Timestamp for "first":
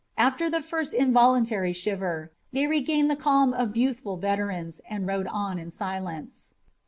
0.63-0.95